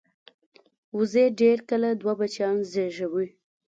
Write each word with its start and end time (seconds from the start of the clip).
وزې 0.97 1.25
ډېر 1.41 1.57
کله 1.69 1.87
دوه 2.01 2.13
بچیان 2.19 2.57
زېږوي 2.71 3.27